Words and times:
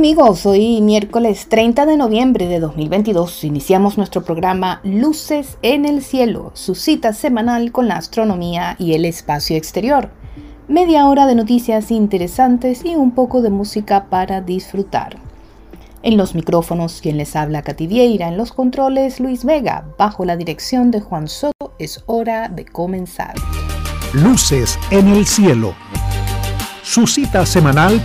Amigos, 0.00 0.46
hoy 0.46 0.80
miércoles 0.80 1.46
30 1.50 1.84
de 1.84 1.98
noviembre 1.98 2.46
de 2.46 2.58
2022 2.58 3.44
iniciamos 3.44 3.98
nuestro 3.98 4.24
programa 4.24 4.80
Luces 4.82 5.58
en 5.60 5.84
el 5.84 6.02
Cielo, 6.02 6.52
su 6.54 6.74
cita 6.74 7.12
semanal 7.12 7.70
con 7.70 7.86
la 7.86 7.96
astronomía 7.96 8.76
y 8.78 8.94
el 8.94 9.04
espacio 9.04 9.58
exterior. 9.58 10.08
Media 10.68 11.06
hora 11.06 11.26
de 11.26 11.34
noticias 11.34 11.90
interesantes 11.90 12.82
y 12.82 12.94
un 12.94 13.10
poco 13.10 13.42
de 13.42 13.50
música 13.50 14.06
para 14.06 14.40
disfrutar. 14.40 15.18
En 16.02 16.16
los 16.16 16.34
micrófonos, 16.34 17.02
quien 17.02 17.18
les 17.18 17.36
habla 17.36 17.60
Katy 17.60 17.86
Vieira, 17.86 18.28
en 18.28 18.38
los 18.38 18.54
controles 18.54 19.20
Luis 19.20 19.44
Vega, 19.44 19.84
bajo 19.98 20.24
la 20.24 20.38
dirección 20.38 20.90
de 20.90 21.02
Juan 21.02 21.28
Soto, 21.28 21.74
es 21.78 22.02
hora 22.06 22.48
de 22.48 22.64
comenzar. 22.64 23.34
Luces 24.14 24.78
en 24.90 25.08
el 25.08 25.26
Cielo, 25.26 25.74
su 26.82 27.06
cita 27.06 27.44
semanal 27.44 28.00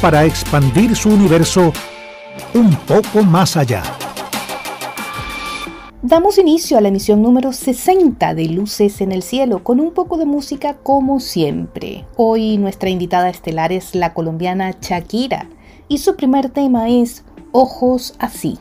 para 0.00 0.24
expandir 0.24 0.94
su 0.94 1.08
universo 1.08 1.72
un 2.54 2.74
poco 2.86 3.22
más 3.22 3.56
allá. 3.56 3.82
Damos 6.02 6.38
inicio 6.38 6.78
a 6.78 6.80
la 6.80 6.88
emisión 6.88 7.22
número 7.22 7.52
60 7.52 8.34
de 8.34 8.46
Luces 8.46 9.00
en 9.00 9.10
el 9.10 9.22
Cielo 9.22 9.64
con 9.64 9.80
un 9.80 9.92
poco 9.92 10.16
de 10.16 10.26
música 10.26 10.74
como 10.74 11.18
siempre. 11.18 12.04
Hoy 12.16 12.56
nuestra 12.56 12.88
invitada 12.88 13.28
estelar 13.28 13.72
es 13.72 13.94
la 13.94 14.14
colombiana 14.14 14.76
Shakira 14.80 15.48
y 15.88 15.98
su 15.98 16.14
primer 16.14 16.50
tema 16.50 16.88
es 16.88 17.24
Ojos 17.50 18.14
así. 18.18 18.58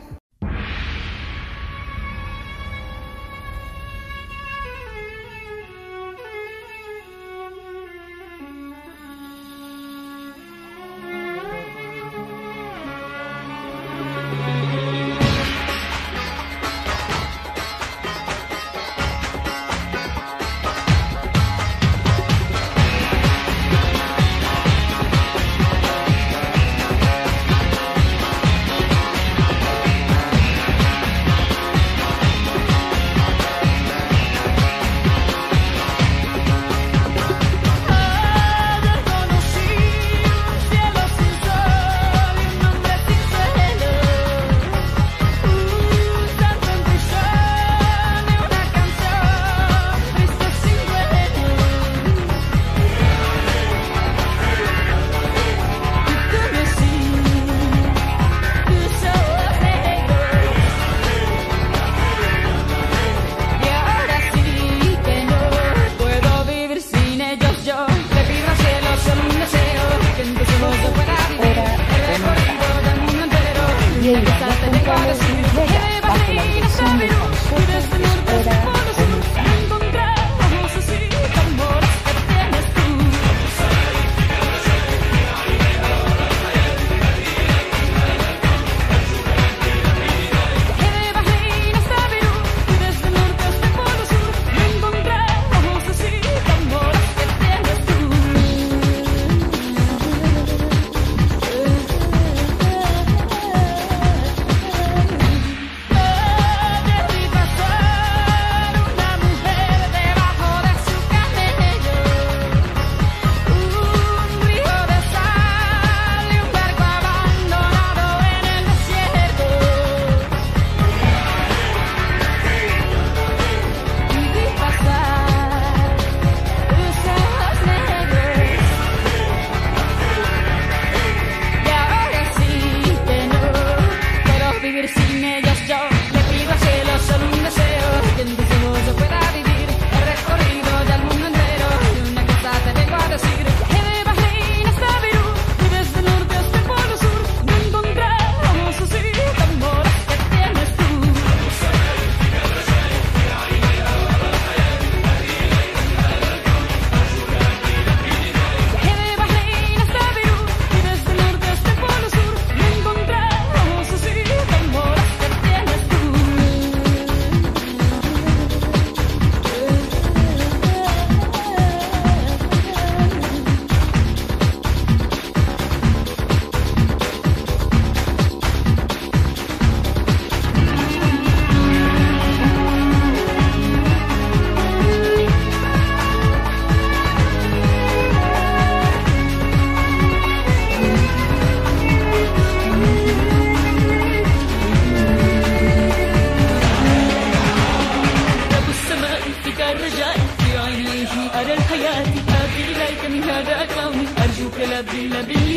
حياتي 201.78 202.20
آتي 202.40 202.62
إليك 202.72 203.02
من 203.12 203.24
هذا 203.30 203.68
كوني 203.76 204.06
أرجوك 204.24 204.58
لا 204.70 204.82
تضل 204.82 205.24
باللي 205.24 205.57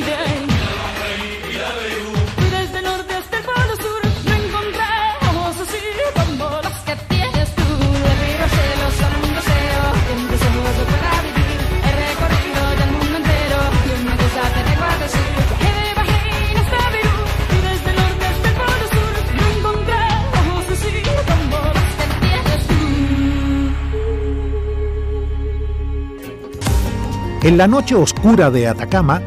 En 27.43 27.57
la 27.57 27.67
noche 27.67 27.95
oscura 27.95 28.51
de 28.51 28.69
Atacama, 28.69 29.23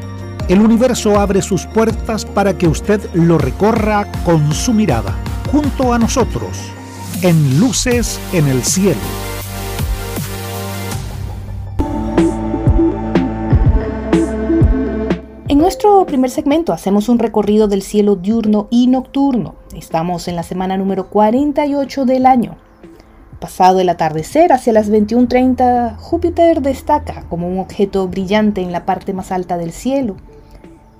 el 0.47 0.61
universo 0.61 1.19
abre 1.19 1.41
sus 1.41 1.65
puertas 1.65 2.25
para 2.25 2.55
que 2.55 2.67
usted 2.67 3.01
lo 3.15 3.39
recorra 3.39 4.05
con 4.23 4.53
su 4.53 4.71
mirada, 4.71 5.15
junto 5.51 5.91
a 5.91 5.97
nosotros, 5.97 6.59
en 7.23 7.59
Luces 7.59 8.19
en 8.31 8.47
el 8.47 8.63
Cielo. 8.63 9.01
En 15.47 15.57
nuestro 15.57 16.05
primer 16.05 16.29
segmento 16.29 16.71
hacemos 16.71 17.09
un 17.09 17.17
recorrido 17.17 17.67
del 17.67 17.81
cielo 17.81 18.15
diurno 18.15 18.67
y 18.69 18.85
nocturno. 18.85 19.55
Estamos 19.75 20.27
en 20.27 20.35
la 20.35 20.43
semana 20.43 20.77
número 20.77 21.07
48 21.07 22.05
del 22.05 22.27
año. 22.27 22.57
Pasado 23.43 23.81
el 23.81 23.89
atardecer 23.89 24.53
hacia 24.53 24.71
las 24.71 24.89
21.30, 24.89 25.97
Júpiter 25.97 26.61
destaca 26.61 27.25
como 27.27 27.45
un 27.45 27.59
objeto 27.59 28.07
brillante 28.07 28.61
en 28.61 28.71
la 28.71 28.85
parte 28.85 29.11
más 29.11 29.33
alta 29.33 29.57
del 29.57 29.73
cielo 29.73 30.15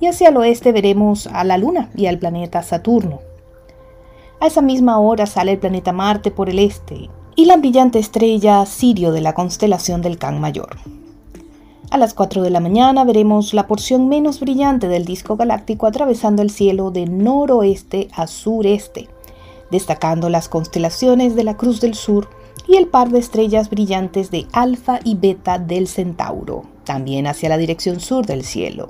y 0.02 0.08
hacia 0.08 0.28
el 0.28 0.36
oeste 0.36 0.74
veremos 0.74 1.28
a 1.28 1.46
la 1.46 1.58
Luna 1.58 1.90
y 1.96 2.08
al 2.08 2.20
planeta 2.20 2.62
Saturno. 2.62 3.22
A 4.42 4.48
esa 4.48 4.62
misma 4.62 5.00
hora 5.00 5.26
sale 5.26 5.54
el 5.54 5.60
planeta 5.60 5.94
Marte 5.94 6.32
por 6.32 6.50
el 6.50 6.60
este 6.60 7.10
y 7.38 7.46
la 7.46 7.56
brillante 7.56 8.00
estrella 8.00 8.66
Sirio 8.66 9.14
de 9.14 9.22
la 9.22 9.34
constelación 9.34 10.02
del 10.02 10.18
Can 10.18 10.42
Mayor. 10.42 10.76
A 11.92 11.98
las 11.98 12.14
4 12.14 12.42
de 12.42 12.50
la 12.50 12.60
mañana 12.60 13.06
veremos 13.06 13.54
la 13.54 13.68
porción 13.68 14.10
menos 14.10 14.42
brillante 14.42 14.90
del 14.90 15.06
disco 15.06 15.38
galáctico 15.38 15.88
atravesando 15.88 16.42
el 16.42 16.50
cielo 16.50 16.92
de 16.92 17.06
noroeste 17.06 18.10
a 18.14 18.28
sureste, 18.28 19.08
destacando 19.74 20.30
las 20.30 20.50
constelaciones 20.50 21.36
de 21.36 21.44
la 21.44 21.58
Cruz 21.58 21.82
del 21.82 21.96
Sur 21.96 22.30
y 22.68 22.76
el 22.76 22.86
par 22.86 23.10
de 23.10 23.18
estrellas 23.18 23.72
brillantes 23.72 24.30
de 24.30 24.46
Alfa 24.54 25.00
y 25.04 25.16
Beta 25.16 25.58
del 25.58 25.88
Centauro, 25.88 26.62
también 26.84 27.26
hacia 27.26 27.50
la 27.50 27.58
dirección 27.58 28.00
sur 28.00 28.24
del 28.24 28.44
cielo. 28.44 28.88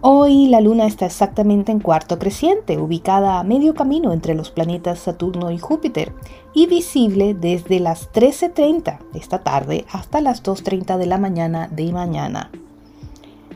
Hoy 0.00 0.48
la 0.48 0.60
Luna 0.60 0.86
está 0.86 1.06
exactamente 1.06 1.70
en 1.70 1.78
cuarto 1.78 2.18
creciente, 2.18 2.78
ubicada 2.78 3.38
a 3.38 3.44
medio 3.44 3.74
camino 3.74 4.12
entre 4.12 4.34
los 4.34 4.50
planetas 4.50 4.98
Saturno 4.98 5.52
y 5.52 5.58
Júpiter, 5.58 6.12
y 6.52 6.66
visible 6.66 7.34
desde 7.34 7.78
las 7.78 8.10
13.30 8.10 8.98
de 9.12 9.18
esta 9.20 9.44
tarde 9.44 9.84
hasta 9.92 10.20
las 10.20 10.42
2.30 10.42 10.98
de 10.98 11.06
la 11.06 11.18
mañana 11.18 11.68
de 11.68 11.92
mañana. 11.92 12.50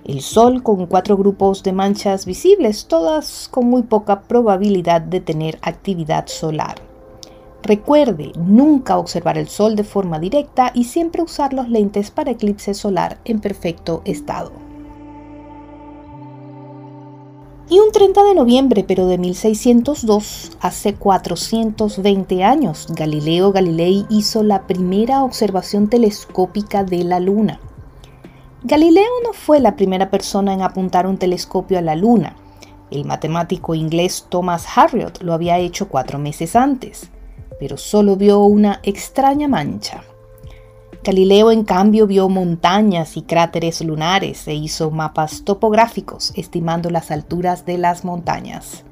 El 0.04 0.20
Sol 0.20 0.62
con 0.62 0.84
cuatro 0.84 1.16
grupos 1.16 1.62
de 1.62 1.72
manchas 1.72 2.26
visibles, 2.26 2.84
todas 2.88 3.48
con 3.50 3.70
muy 3.70 3.84
poca 3.84 4.20
probabilidad 4.20 5.00
de 5.00 5.20
tener 5.20 5.58
actividad 5.62 6.26
solar. 6.26 6.74
Recuerde 7.62 8.32
nunca 8.36 8.98
observar 8.98 9.38
el 9.38 9.48
Sol 9.48 9.76
de 9.76 9.84
forma 9.84 10.18
directa 10.18 10.72
y 10.74 10.84
siempre 10.84 11.22
usar 11.22 11.54
los 11.54 11.70
lentes 11.70 12.10
para 12.10 12.32
eclipse 12.32 12.74
solar 12.74 13.18
en 13.24 13.40
perfecto 13.40 14.02
estado. 14.04 14.52
Y 17.70 17.78
un 17.78 17.90
30 17.90 18.24
de 18.24 18.34
noviembre, 18.34 18.84
pero 18.86 19.06
de 19.06 19.16
1602, 19.16 20.58
hace 20.60 20.94
420 20.96 22.44
años, 22.44 22.88
Galileo 22.90 23.52
Galilei 23.52 24.04
hizo 24.10 24.42
la 24.42 24.66
primera 24.66 25.24
observación 25.24 25.88
telescópica 25.88 26.84
de 26.84 27.04
la 27.04 27.20
Luna. 27.20 27.58
Galileo 28.66 29.10
no 29.22 29.34
fue 29.34 29.60
la 29.60 29.76
primera 29.76 30.08
persona 30.08 30.54
en 30.54 30.62
apuntar 30.62 31.06
un 31.06 31.18
telescopio 31.18 31.78
a 31.78 31.82
la 31.82 31.94
Luna. 31.94 32.34
El 32.90 33.04
matemático 33.04 33.74
inglés 33.74 34.24
Thomas 34.30 34.66
Harriot 34.74 35.22
lo 35.22 35.34
había 35.34 35.58
hecho 35.58 35.90
cuatro 35.90 36.18
meses 36.18 36.56
antes, 36.56 37.10
pero 37.60 37.76
solo 37.76 38.16
vio 38.16 38.40
una 38.40 38.80
extraña 38.82 39.48
mancha. 39.48 40.02
Galileo, 41.02 41.50
en 41.50 41.64
cambio, 41.64 42.06
vio 42.06 42.30
montañas 42.30 43.18
y 43.18 43.22
cráteres 43.24 43.82
lunares 43.82 44.48
e 44.48 44.54
hizo 44.54 44.90
mapas 44.90 45.44
topográficos 45.44 46.32
estimando 46.34 46.88
las 46.88 47.10
alturas 47.10 47.66
de 47.66 47.76
las 47.76 48.02
montañas. 48.02 48.84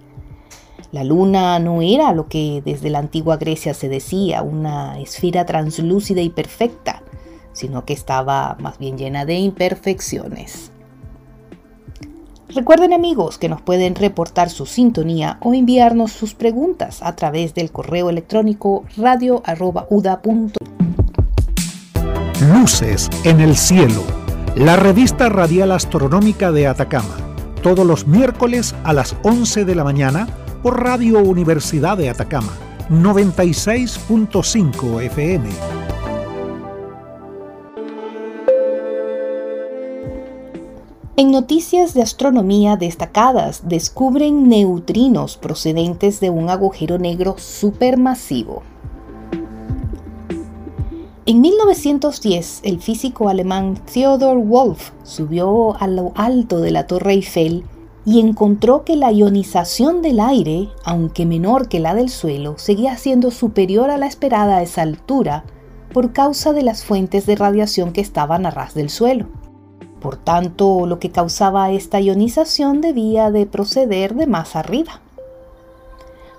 La 0.91 1.03
luna 1.03 1.59
no 1.61 1.81
era 1.81 2.13
lo 2.13 2.29
que 2.29 2.61
desde 2.63 2.91
la 2.91 2.99
antigua 2.99 3.39
Grecia 3.39 3.73
se 3.73 3.89
decía, 3.89 4.43
una 4.43 5.01
esfera 5.01 5.47
translúcida 5.47 6.21
y 6.21 6.29
perfecta, 6.29 7.03
sino 7.53 7.85
que 7.85 7.93
estaba 7.93 8.57
más 8.61 8.79
bien 8.79 8.99
llena 8.99 9.25
de 9.25 9.35
imperfecciones. 9.35 10.73
Recuerden 12.55 12.93
amigos 12.93 13.39
que 13.39 13.49
nos 13.49 13.63
pueden 13.63 13.95
reportar 13.95 14.51
su 14.51 14.67
sintonía 14.67 15.39
o 15.41 15.55
enviarnos 15.55 16.13
sus 16.13 16.35
preguntas 16.35 17.03
a 17.03 17.17
través 17.17 17.55
del 17.55 17.73
correo 17.73 18.11
electrónico 18.11 18.85
radio.uda.com. 18.99 20.51
Luces 22.53 23.09
en 23.25 23.41
el 23.41 23.57
cielo, 23.57 24.03
la 24.55 24.77
revista 24.77 25.31
radial 25.31 25.73
astronómica 25.73 26.53
de 26.53 26.67
Atacama, 26.67 27.17
todos 27.63 27.87
los 27.87 28.07
miércoles 28.07 28.75
a 28.85 28.93
las 28.93 29.17
11 29.23 29.65
de 29.65 29.75
la 29.75 29.85
mañana 29.85 30.29
por 30.63 30.83
Radio 30.83 31.21
Universidad 31.21 31.97
de 31.97 32.11
Atacama, 32.11 32.53
96.5 32.91 35.03
FM. 35.05 35.82
En 41.15 41.31
noticias 41.31 41.93
de 41.93 42.01
astronomía 42.01 42.79
destacadas, 42.79 43.69
descubren 43.69 44.49
neutrinos 44.49 45.37
procedentes 45.37 46.21
de 46.21 46.31
un 46.31 46.49
agujero 46.49 46.99
negro 46.99 47.35
supermasivo. 47.37 48.63
En 51.27 51.43
1910, 51.43 52.63
el 52.65 52.81
físico 52.81 53.29
alemán 53.29 53.79
Theodor 53.93 54.39
Wolff 54.39 54.93
subió 55.03 55.77
a 55.79 55.87
lo 55.87 56.13
alto 56.15 56.61
de 56.61 56.71
la 56.71 56.87
Torre 56.87 57.13
Eiffel 57.13 57.65
y 58.07 58.19
encontró 58.19 58.83
que 58.83 58.97
la 58.97 59.13
ionización 59.13 60.01
del 60.01 60.19
aire, 60.19 60.71
aunque 60.83 61.27
menor 61.27 61.69
que 61.69 61.79
la 61.79 61.95
del 61.95 62.09
suelo, 62.09 62.55
seguía 62.57 62.97
siendo 62.97 63.31
superior 63.31 63.91
a 63.91 63.99
la 63.99 64.07
esperada 64.07 64.57
a 64.57 64.63
esa 64.63 64.81
altura 64.81 65.45
por 65.93 66.15
causa 66.15 66.55
de 66.55 66.63
las 66.63 66.83
fuentes 66.85 67.27
de 67.27 67.37
radiación 67.37 67.93
que 67.93 68.01
estaban 68.01 68.47
a 68.47 68.51
ras 68.51 68.73
del 68.73 68.89
suelo. 68.89 69.42
Por 70.03 70.17
tanto, 70.17 70.85
lo 70.85 70.99
que 70.99 71.13
causaba 71.13 71.71
esta 71.71 72.01
ionización 72.01 72.81
debía 72.81 73.31
de 73.31 73.47
proceder 73.47 74.17
de 74.17 74.27
más 74.27 74.57
arriba. 74.57 75.01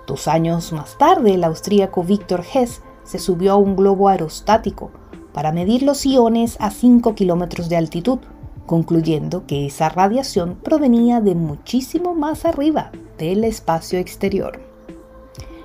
Dos 0.05 0.27
años 0.27 0.73
más 0.73 0.97
tarde, 0.97 1.35
el 1.35 1.45
austríaco 1.45 2.03
Victor 2.03 2.43
Hess 2.53 2.81
se 3.05 3.19
subió 3.19 3.53
a 3.53 3.55
un 3.55 3.77
globo 3.77 4.09
aerostático 4.09 4.91
para 5.31 5.53
medir 5.53 5.81
los 5.81 6.05
iones 6.05 6.57
a 6.59 6.71
5 6.71 7.15
kilómetros 7.15 7.69
de 7.69 7.77
altitud, 7.77 8.19
concluyendo 8.65 9.47
que 9.47 9.65
esa 9.65 9.87
radiación 9.87 10.55
provenía 10.61 11.21
de 11.21 11.33
muchísimo 11.33 12.13
más 12.15 12.43
arriba 12.43 12.91
del 13.17 13.45
espacio 13.45 13.97
exterior. 13.97 14.59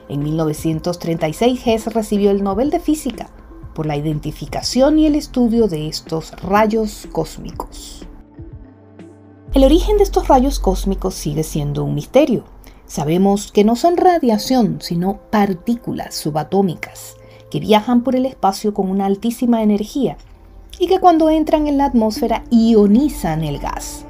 En 0.08 0.22
1936 0.22 1.66
Hess 1.66 1.92
recibió 1.92 2.30
el 2.30 2.44
Nobel 2.44 2.70
de 2.70 2.78
Física 2.78 3.28
por 3.78 3.86
la 3.86 3.96
identificación 3.96 4.98
y 4.98 5.06
el 5.06 5.14
estudio 5.14 5.68
de 5.68 5.86
estos 5.86 6.32
rayos 6.42 7.06
cósmicos. 7.12 8.04
El 9.54 9.62
origen 9.62 9.98
de 9.98 10.02
estos 10.02 10.26
rayos 10.26 10.58
cósmicos 10.58 11.14
sigue 11.14 11.44
siendo 11.44 11.84
un 11.84 11.94
misterio. 11.94 12.42
Sabemos 12.86 13.52
que 13.52 13.62
no 13.62 13.76
son 13.76 13.96
radiación, 13.96 14.78
sino 14.80 15.20
partículas 15.30 16.16
subatómicas 16.16 17.18
que 17.52 17.60
viajan 17.60 18.02
por 18.02 18.16
el 18.16 18.26
espacio 18.26 18.74
con 18.74 18.90
una 18.90 19.06
altísima 19.06 19.62
energía 19.62 20.16
y 20.80 20.88
que 20.88 20.98
cuando 20.98 21.30
entran 21.30 21.68
en 21.68 21.78
la 21.78 21.84
atmósfera 21.84 22.42
ionizan 22.50 23.44
el 23.44 23.60
gas. 23.60 24.04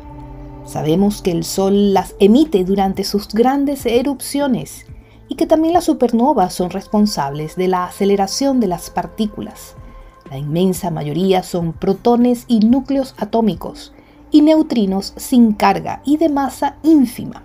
Sabemos 0.64 1.20
que 1.20 1.32
el 1.32 1.44
Sol 1.44 1.92
las 1.92 2.14
emite 2.20 2.64
durante 2.64 3.04
sus 3.04 3.28
grandes 3.28 3.84
erupciones 3.84 4.86
y 5.28 5.34
que 5.34 5.46
también 5.46 5.74
las 5.74 5.84
supernovas 5.84 6.54
son 6.54 6.70
responsables 6.70 7.56
de 7.56 7.68
la 7.68 7.84
aceleración 7.84 8.60
de 8.60 8.66
las 8.66 8.90
partículas. 8.90 9.76
La 10.30 10.38
inmensa 10.38 10.90
mayoría 10.90 11.42
son 11.42 11.72
protones 11.72 12.44
y 12.48 12.60
núcleos 12.60 13.14
atómicos 13.18 13.92
y 14.30 14.42
neutrinos 14.42 15.14
sin 15.16 15.52
carga 15.52 16.02
y 16.04 16.16
de 16.16 16.28
masa 16.28 16.76
ínfima. 16.82 17.44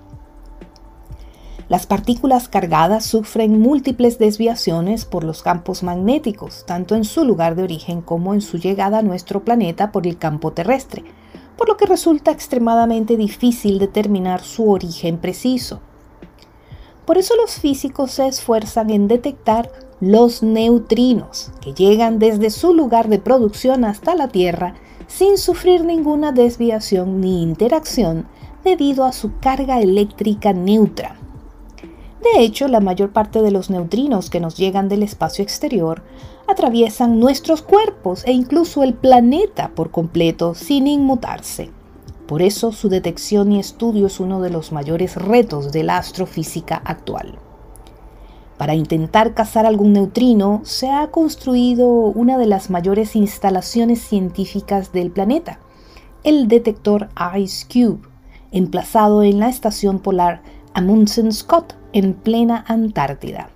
Las 1.69 1.87
partículas 1.87 2.49
cargadas 2.49 3.05
sufren 3.05 3.59
múltiples 3.59 4.19
desviaciones 4.19 5.05
por 5.05 5.23
los 5.23 5.41
campos 5.41 5.81
magnéticos, 5.81 6.65
tanto 6.67 6.95
en 6.95 7.05
su 7.05 7.23
lugar 7.23 7.55
de 7.55 7.63
origen 7.63 8.01
como 8.01 8.33
en 8.33 8.41
su 8.41 8.57
llegada 8.57 8.99
a 8.99 9.01
nuestro 9.01 9.45
planeta 9.45 9.91
por 9.91 10.05
el 10.05 10.17
campo 10.17 10.51
terrestre, 10.51 11.03
por 11.57 11.69
lo 11.69 11.77
que 11.77 11.85
resulta 11.85 12.31
extremadamente 12.31 13.15
difícil 13.15 13.79
determinar 13.79 14.41
su 14.41 14.69
origen 14.69 15.17
preciso. 15.17 15.79
Por 17.05 17.17
eso 17.17 17.36
los 17.36 17.55
físicos 17.55 18.12
se 18.12 18.27
esfuerzan 18.27 18.89
en 18.89 19.07
detectar 19.07 19.69
los 20.00 20.43
neutrinos, 20.43 21.51
que 21.62 21.74
llegan 21.74 22.19
desde 22.19 22.50
su 22.50 22.74
lugar 22.74 23.10
de 23.10 23.19
producción 23.19 23.86
hasta 23.86 24.15
la 24.15 24.27
Tierra 24.27 24.75
sin 25.07 25.38
sufrir 25.38 25.83
ninguna 25.83 26.31
desviación 26.31 27.22
ni 27.22 27.41
interacción 27.41 28.25
debido 28.63 29.03
a 29.05 29.12
su 29.12 29.38
carga 29.39 29.81
eléctrica 29.81 30.53
neutra 30.53 31.17
De 32.22 32.41
hecho, 32.41 32.67
la 32.67 32.79
mayor 32.79 33.12
parte 33.12 33.41
de 33.41 33.51
los 33.51 33.69
neutrinos 33.69 34.29
que 34.29 34.39
nos 34.39 34.55
llegan 34.55 34.88
del 34.88 35.03
espacio 35.03 35.43
exterior 35.43 36.03
atraviesan 36.48 37.19
nuestros 37.19 37.62
cuerpos 37.62 38.24
e 38.25 38.31
incluso 38.31 38.83
el 38.83 38.93
planeta 38.93 39.72
por 39.75 39.91
completo 39.91 40.55
sin 40.55 40.88
inmutarse. 40.88 41.69
Por 42.27 42.42
eso 42.42 42.72
su 42.72 42.89
detección 42.89 43.51
y 43.51 43.60
estudio 43.60 44.08
es 44.08 44.20
uno 44.20 44.42
de 44.42 44.50
los 44.50 44.72
mayores 44.72 45.15
retos 45.15 45.72
de 45.72 45.84
la 45.84 45.98
astrofísica 45.98 46.82
actual. 46.86 47.38
Para 48.58 48.75
intentar 48.75 49.34
cazar 49.34 49.65
algún 49.65 49.94
neutrino 49.94 50.62
se 50.63 50.89
ha 50.89 51.08
construido 51.12 51.89
una 51.89 52.38
de 52.38 52.46
las 52.46 52.70
mayores 52.70 53.15
instalaciones 53.15 54.00
científicas 54.00 54.94
del 54.94 55.12
planeta, 55.12 55.60
el 56.24 56.48
detector 56.48 57.10
Ice 57.38 57.65
Cube, 57.68 58.08
emplazado 58.51 59.24
en 59.24 59.39
la 59.39 59.50
estación 59.50 60.00
polar 60.00 60.44
Amundsen 60.74 61.34
Scott 61.34 61.75
en 61.92 62.13
plena 62.13 62.63
Antártida. 62.68 63.50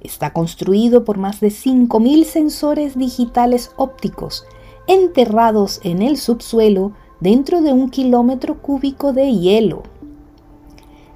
Está 0.00 0.32
construido 0.32 1.04
por 1.04 1.18
más 1.18 1.40
de 1.40 1.48
5.000 1.48 2.24
sensores 2.24 2.96
digitales 2.96 3.72
ópticos 3.76 4.44
enterrados 4.86 5.80
en 5.82 6.02
el 6.02 6.16
subsuelo 6.16 6.92
dentro 7.20 7.62
de 7.62 7.72
un 7.72 7.90
kilómetro 7.90 8.62
cúbico 8.62 9.12
de 9.12 9.32
hielo. 9.32 9.82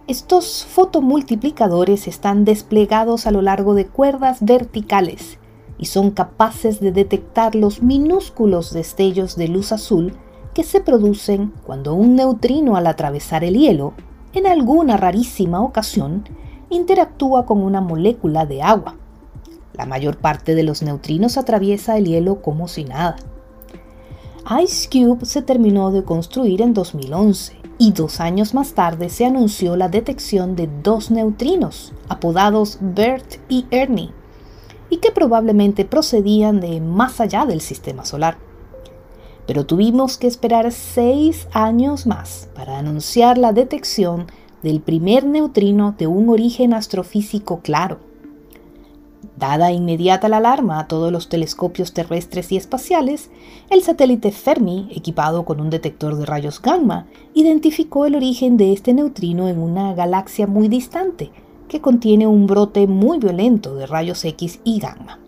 Estos 0.09 0.67
fotomultiplicadores 0.67 2.09
están 2.09 2.45
desplegados 2.45 3.27
a 3.27 3.31
lo 3.31 3.41
largo 3.41 3.75
de 3.75 3.87
cuerdas 3.87 4.39
verticales 4.41 5.39
y 5.79 5.87
son 5.87 6.11
capaces 6.11 6.81
de 6.81 6.93
detectar 6.93 7.55
los 7.55 7.83
minúsculos 7.83 8.73
destellos 8.73 9.37
de 9.37 9.49
luz 9.49 9.73
azul 9.73 10.15
que 10.55 10.65
se 10.65 10.81
producen 10.81 11.53
cuando 11.65 11.95
un 11.95 12.17
neutrino 12.17 12.77
al 12.77 12.87
atravesar 12.87 13.45
el 13.45 13.57
hielo, 13.57 13.95
en 14.35 14.47
alguna 14.47 14.97
rarísima 14.97 15.63
ocasión, 15.63 16.25
interactúa 16.69 17.47
con 17.47 17.63
una 17.63 17.81
molécula 17.81 18.45
de 18.45 18.63
agua. 18.63 18.97
La 19.73 19.87
mayor 19.87 20.19
parte 20.19 20.55
de 20.55 20.63
los 20.63 20.83
neutrinos 20.83 21.39
atraviesa 21.39 21.97
el 21.97 22.07
hielo 22.07 22.43
como 22.43 22.69
si 22.69 22.85
nada. 22.85 23.17
Ice 24.63 24.89
Cube 24.91 25.25
se 25.25 25.43
terminó 25.43 25.91
de 25.91 26.05
construir 26.05 26.63
en 26.63 26.75
2011 26.75 27.57
y 27.79 27.93
dos 27.93 28.21
años 28.21 28.55
más 28.55 28.75
tarde 28.75 29.09
se 29.09 29.25
anunció 29.25 29.77
la 29.77 29.89
detección 29.89 30.57
de 30.57 30.69
dos 30.83 31.11
neutrinos, 31.11 31.93
apodados 32.09 32.79
Bert 32.81 33.37
y 33.49 33.67
Ernie, 33.71 34.11
y 34.91 34.99
que 34.99 35.11
probablemente 35.11 35.85
procedían 35.85 36.61
de 36.61 36.81
más 36.81 37.21
allá 37.21 37.47
del 37.47 37.61
sistema 37.61 38.05
solar 38.05 38.37
pero 39.47 39.67
tuvimos 39.67 40.19
que 40.19 40.27
esperar 40.27 40.71
seis 40.73 41.49
años 41.53 42.07
más 42.07 42.49
para 42.55 42.79
anunciar 42.79 43.39
la 43.39 43.53
detección 43.53 44.27
del 44.63 44.81
primer 44.81 45.25
neutrino 45.25 45.95
de 45.99 46.07
un 46.07 46.29
origen 46.29 46.73
astrofísico 46.73 47.61
claro. 47.61 47.99
Dada 49.43 49.73
inmediata 49.73 50.29
la 50.29 50.37
alarma 50.37 50.79
a 50.79 50.87
todos 50.87 51.11
los 51.11 51.29
telescopios 51.29 51.93
terrestres 51.93 52.53
y 52.53 52.57
espaciales, 52.57 53.29
el 53.71 53.83
satélite 53.83 54.31
Fermi, 54.31 54.89
equipado 54.95 55.45
con 55.45 55.61
un 55.61 55.69
detector 55.69 56.15
de 56.15 56.25
rayos 56.27 56.63
gamma, 56.63 57.09
identificó 57.35 58.07
el 58.07 58.15
origen 58.15 58.57
de 58.57 58.73
este 58.73 58.95
neutrino 58.95 59.49
en 59.49 59.59
una 59.59 59.95
galaxia 59.95 60.47
muy 60.47 60.69
distante, 60.69 61.33
que 61.67 61.81
contiene 61.81 62.29
un 62.29 62.47
brote 62.47 62.87
muy 62.87 63.19
violento 63.19 63.75
de 63.75 63.87
rayos 63.87 64.25
X 64.25 64.61
y 64.63 64.79
gamma. 64.79 65.19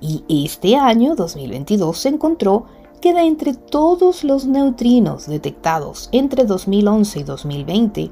Y 0.00 0.24
este 0.46 0.76
año, 0.76 1.16
2022, 1.16 1.98
se 1.98 2.08
encontró 2.08 2.64
que 3.02 3.12
de 3.12 3.24
entre 3.24 3.52
todos 3.52 4.24
los 4.24 4.46
neutrinos 4.46 5.26
detectados 5.26 6.08
entre 6.12 6.44
2011 6.44 7.20
y 7.20 7.22
2020, 7.24 8.10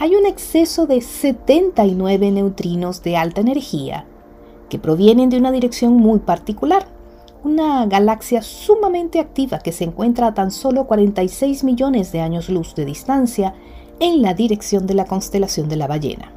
hay 0.00 0.16
un 0.16 0.24
exceso 0.24 0.86
de 0.86 1.02
79 1.02 2.30
neutrinos 2.30 3.02
de 3.02 3.18
alta 3.18 3.42
energía 3.42 4.06
que 4.70 4.78
provienen 4.78 5.28
de 5.28 5.36
una 5.36 5.52
dirección 5.52 5.92
muy 5.92 6.20
particular, 6.20 6.88
una 7.44 7.84
galaxia 7.84 8.40
sumamente 8.40 9.20
activa 9.20 9.58
que 9.58 9.72
se 9.72 9.84
encuentra 9.84 10.28
a 10.28 10.34
tan 10.34 10.52
solo 10.52 10.86
46 10.86 11.64
millones 11.64 12.12
de 12.12 12.20
años 12.22 12.48
luz 12.48 12.74
de 12.74 12.86
distancia 12.86 13.54
en 13.98 14.22
la 14.22 14.32
dirección 14.32 14.86
de 14.86 14.94
la 14.94 15.04
constelación 15.04 15.68
de 15.68 15.76
la 15.76 15.86
ballena. 15.86 16.32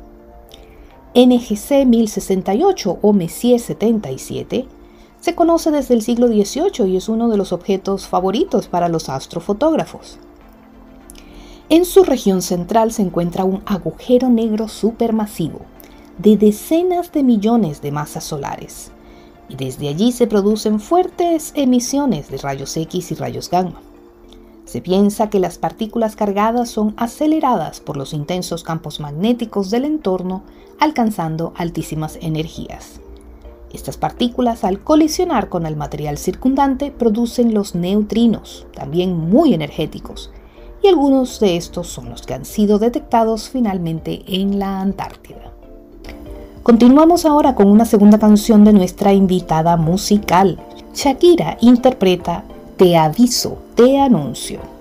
NGC 1.15 1.85
1068 1.85 2.99
o 3.01 3.13
Messier 3.13 3.61
77 3.61 4.67
se 5.21 5.35
conoce 5.35 5.71
desde 5.71 5.93
el 5.93 6.01
siglo 6.01 6.27
XVIII 6.27 6.85
y 6.85 6.97
es 6.97 7.07
uno 7.07 7.29
de 7.29 7.37
los 7.37 7.53
objetos 7.53 8.09
favoritos 8.09 8.67
para 8.67 8.89
los 8.89 9.07
astrofotógrafos. 9.07 10.19
En 11.69 11.85
su 11.85 12.03
región 12.03 12.41
central 12.41 12.91
se 12.91 13.01
encuentra 13.01 13.45
un 13.45 13.63
agujero 13.65 14.29
negro 14.29 14.67
supermasivo 14.67 15.61
de 16.17 16.37
decenas 16.37 17.11
de 17.11 17.23
millones 17.23 17.81
de 17.81 17.91
masas 17.91 18.25
solares, 18.25 18.91
y 19.49 19.55
desde 19.55 19.87
allí 19.87 20.11
se 20.11 20.27
producen 20.27 20.79
fuertes 20.79 21.53
emisiones 21.55 22.29
de 22.29 22.37
rayos 22.37 22.75
X 22.75 23.11
y 23.11 23.15
rayos 23.15 23.49
gamma. 23.49 23.81
Se 24.65 24.81
piensa 24.81 25.29
que 25.29 25.39
las 25.39 25.57
partículas 25.57 26.15
cargadas 26.15 26.69
son 26.69 26.93
aceleradas 26.97 27.79
por 27.79 27.97
los 27.97 28.13
intensos 28.13 28.63
campos 28.63 28.99
magnéticos 28.99 29.71
del 29.71 29.85
entorno, 29.85 30.43
alcanzando 30.79 31.53
altísimas 31.55 32.17
energías. 32.21 32.99
Estas 33.73 33.97
partículas 33.97 34.63
al 34.63 34.81
colisionar 34.81 35.49
con 35.49 35.65
el 35.65 35.75
material 35.75 36.17
circundante 36.17 36.91
producen 36.91 37.53
los 37.53 37.73
neutrinos, 37.73 38.67
también 38.73 39.17
muy 39.17 39.53
energéticos, 39.53 40.29
y 40.83 40.87
algunos 40.87 41.39
de 41.39 41.55
estos 41.55 41.87
son 41.87 42.09
los 42.09 42.23
que 42.23 42.33
han 42.33 42.45
sido 42.45 42.77
detectados 42.77 43.49
finalmente 43.49 44.21
en 44.27 44.59
la 44.59 44.81
Antártida. 44.81 45.51
Continuamos 46.61 47.25
ahora 47.25 47.55
con 47.55 47.67
una 47.67 47.85
segunda 47.85 48.19
canción 48.19 48.63
de 48.63 48.73
nuestra 48.73 49.13
invitada 49.13 49.77
musical. 49.77 50.59
Shakira 50.93 51.57
interpreta 51.61 52.43
Te 52.77 52.97
aviso, 52.97 53.57
te 53.75 53.99
anuncio. 53.99 54.72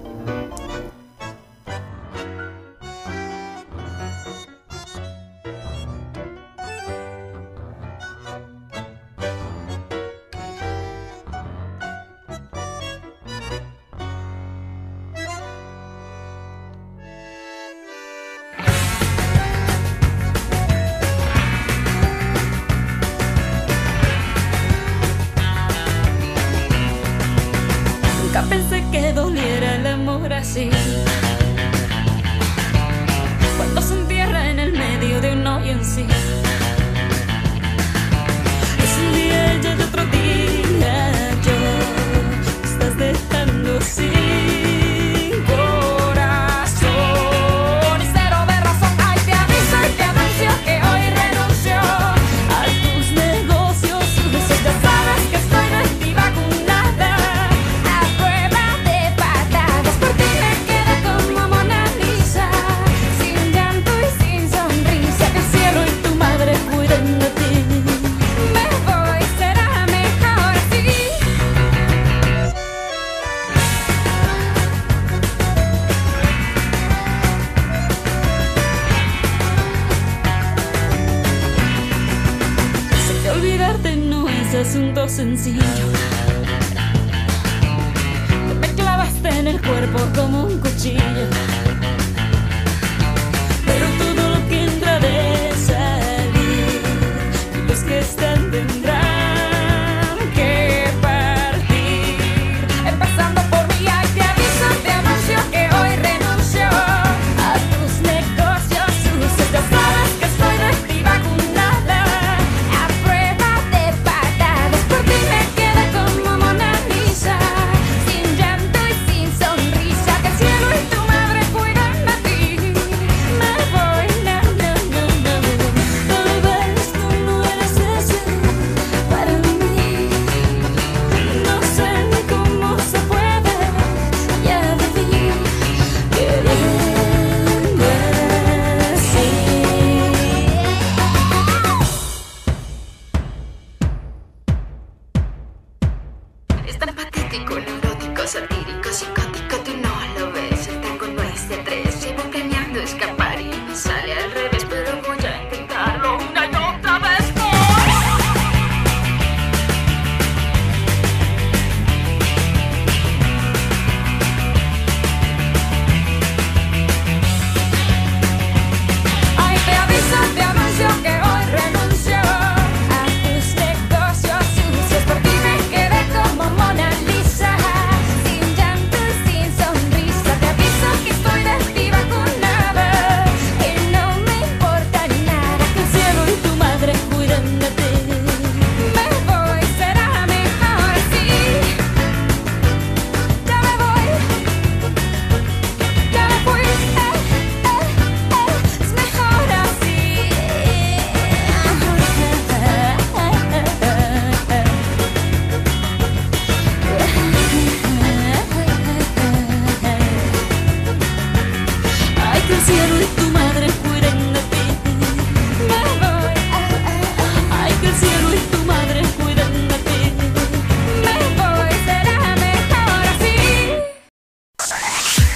and 98.42 98.52
then 98.52 98.71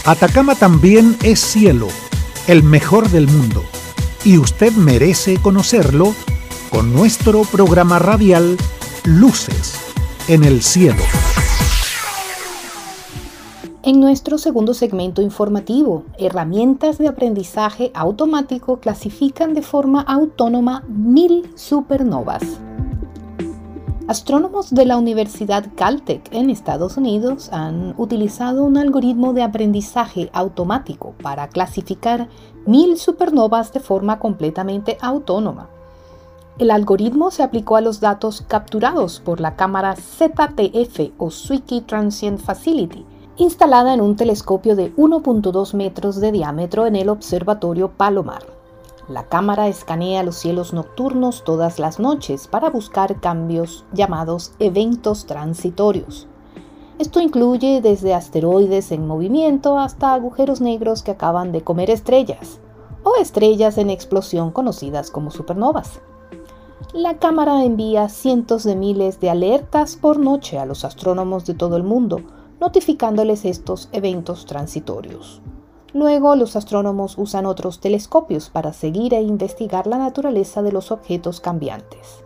Atacama 0.07 0.55
también 0.55 1.17
es 1.25 1.41
cielo, 1.41 1.89
el 2.47 2.63
mejor 2.63 3.09
del 3.09 3.27
mundo, 3.27 3.65
y 4.25 4.39
usted 4.39 4.73
merece 4.75 5.37
conocerlo 5.39 6.15
con 6.71 6.95
nuestro 6.95 7.43
programa 7.43 7.99
radial 7.99 8.57
Luces 9.05 9.75
en 10.29 10.45
el 10.45 10.63
cielo. 10.63 11.03
En 13.83 13.99
nuestro 13.99 14.39
segundo 14.39 14.75
segmento 14.75 15.23
informativo, 15.23 16.05
herramientas 16.19 16.99
de 16.99 17.09
aprendizaje 17.09 17.91
automático 17.93 18.79
clasifican 18.79 19.55
de 19.55 19.63
forma 19.63 20.03
autónoma 20.03 20.85
mil 20.87 21.51
supernovas. 21.57 22.43
Astrónomos 24.09 24.73
de 24.73 24.85
la 24.85 24.99
Universidad 24.99 25.67
Caltech 25.75 26.29
en 26.31 26.49
Estados 26.49 26.97
Unidos 26.97 27.49
han 27.53 27.93
utilizado 27.99 28.63
un 28.63 28.77
algoritmo 28.77 29.33
de 29.33 29.43
aprendizaje 29.43 30.31
automático 30.33 31.17
para 31.21 31.49
clasificar 31.49 32.29
mil 32.67 32.99
supernovas 32.99 33.73
de 33.73 33.81
forma 33.81 34.21
completamente 34.21 34.97
autónoma. 35.01 35.71
El 36.61 36.71
algoritmo 36.71 37.33
se 37.33 37.43
aplicó 37.43 37.75
a 37.75 37.81
los 37.81 37.99
datos 37.99 38.45
capturados 38.47 39.19
por 39.19 39.41
la 39.41 39.57
cámara 39.57 39.97
ZTF 39.97 41.11
o 41.19 41.33
Zwicky 41.33 41.81
Transient 41.81 42.39
Facility, 42.39 43.05
instalada 43.39 43.93
en 43.93 44.01
un 44.01 44.15
telescopio 44.15 44.77
de 44.77 44.95
1.2 44.95 45.75
metros 45.75 46.21
de 46.21 46.31
diámetro 46.31 46.87
en 46.87 46.95
el 46.95 47.09
Observatorio 47.09 47.91
Palomar. 47.91 48.56
La 49.09 49.29
cámara 49.29 49.69
escanea 49.69 50.25
los 50.25 50.35
cielos 50.35 50.73
nocturnos 50.73 51.45
todas 51.45 51.79
las 51.79 52.01
noches 52.01 52.49
para 52.49 52.71
buscar 52.71 53.21
cambios 53.21 53.85
llamados 53.93 54.53
eventos 54.59 55.27
transitorios. 55.27 56.27
Esto 56.99 57.21
incluye 57.21 57.81
desde 57.81 58.15
asteroides 58.15 58.91
en 58.91 59.07
movimiento 59.07 59.79
hasta 59.79 60.13
agujeros 60.13 60.61
negros 60.61 61.05
que 61.05 61.13
acaban 61.13 61.53
de 61.53 61.63
comer 61.63 61.89
estrellas, 61.89 62.59
o 63.05 63.15
estrellas 63.15 63.79
en 63.79 63.91
explosión 63.91 64.51
conocidas 64.51 65.13
como 65.13 65.31
supernovas. 65.31 66.01
La 66.93 67.19
cámara 67.19 67.65
envía 67.65 68.09
cientos 68.09 68.65
de 68.65 68.75
miles 68.75 69.21
de 69.21 69.31
alertas 69.31 69.95
por 69.95 70.19
noche 70.19 70.59
a 70.59 70.67
los 70.67 70.85
astrónomos 70.85 71.47
de 71.47 71.55
todo 71.55 71.77
el 71.77 71.85
mundo, 71.85 72.23
notificándoles 72.61 73.45
estos 73.45 73.89
eventos 73.93 74.47
transitorios. 74.47 75.43
Luego, 75.93 76.37
los 76.37 76.57
astrónomos 76.57 77.17
usan 77.17 77.47
otros 77.47 77.81
telescopios 77.81 78.51
para 78.51 78.73
seguir 78.73 79.15
e 79.15 79.23
investigar 79.23 79.87
la 79.87 79.99
naturaleza 79.99 80.63
de 80.63 80.73
los 80.73 80.91
objetos 80.91 81.41
cambiantes. 81.41 82.25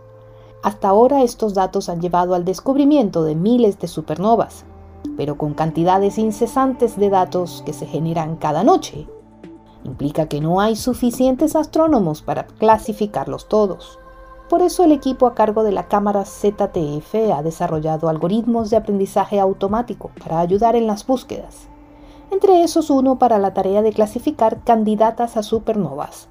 Hasta 0.63 0.89
ahora 0.89 1.23
estos 1.23 1.53
datos 1.53 1.89
han 1.89 2.01
llevado 2.01 2.35
al 2.35 2.45
descubrimiento 2.45 3.23
de 3.23 3.35
miles 3.35 3.79
de 3.79 3.87
supernovas, 3.87 4.65
pero 5.17 5.37
con 5.37 5.53
cantidades 5.53 6.17
incesantes 6.17 6.97
de 6.97 7.09
datos 7.09 7.63
que 7.65 7.73
se 7.73 7.87
generan 7.87 8.35
cada 8.35 8.63
noche. 8.63 9.07
Implica 9.83 10.27
que 10.27 10.41
no 10.41 10.61
hay 10.61 10.75
suficientes 10.75 11.55
astrónomos 11.55 12.21
para 12.21 12.45
clasificarlos 12.45 13.47
todos. 13.47 13.97
Por 14.49 14.61
eso 14.61 14.83
el 14.83 14.91
equipo 14.91 15.25
a 15.25 15.33
cargo 15.33 15.63
de 15.63 15.71
la 15.71 15.87
cámara 15.87 16.25
ZTF 16.25 17.31
ha 17.33 17.41
desarrollado 17.41 18.09
algoritmos 18.09 18.69
de 18.69 18.77
aprendizaje 18.77 19.39
automático 19.39 20.11
para 20.21 20.39
ayudar 20.39 20.75
en 20.75 20.85
las 20.85 21.07
búsquedas. 21.07 21.70
Entre 22.31 22.63
esos 22.63 22.89
uno 22.89 23.19
para 23.19 23.39
la 23.39 23.53
tarea 23.53 23.81
de 23.81 23.91
clasificar 23.91 24.63
candidatas 24.63 25.35
a 25.35 25.43
supernovas. 25.43 26.29